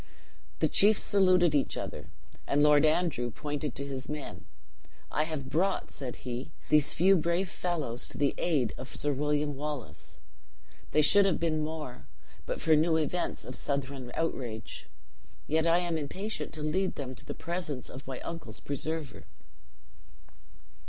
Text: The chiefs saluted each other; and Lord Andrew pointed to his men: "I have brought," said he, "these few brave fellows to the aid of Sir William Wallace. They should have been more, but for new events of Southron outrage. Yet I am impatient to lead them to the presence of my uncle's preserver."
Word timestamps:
The 0.57 0.67
chiefs 0.67 1.03
saluted 1.03 1.53
each 1.53 1.77
other; 1.77 2.09
and 2.47 2.63
Lord 2.63 2.85
Andrew 2.87 3.29
pointed 3.29 3.75
to 3.75 3.85
his 3.85 4.09
men: 4.09 4.45
"I 5.11 5.25
have 5.25 5.47
brought," 5.51 5.91
said 5.91 6.15
he, 6.25 6.49
"these 6.69 6.95
few 6.95 7.15
brave 7.15 7.47
fellows 7.47 8.07
to 8.07 8.17
the 8.17 8.33
aid 8.39 8.73
of 8.79 8.89
Sir 8.95 9.13
William 9.13 9.55
Wallace. 9.55 10.17
They 10.89 11.03
should 11.03 11.27
have 11.27 11.39
been 11.39 11.63
more, 11.63 12.07
but 12.47 12.59
for 12.59 12.75
new 12.75 12.97
events 12.97 13.45
of 13.45 13.55
Southron 13.55 14.11
outrage. 14.15 14.89
Yet 15.45 15.67
I 15.67 15.77
am 15.77 15.99
impatient 15.99 16.51
to 16.53 16.63
lead 16.63 16.95
them 16.95 17.13
to 17.13 17.23
the 17.23 17.35
presence 17.35 17.87
of 17.87 18.07
my 18.07 18.19
uncle's 18.21 18.59
preserver." 18.59 19.27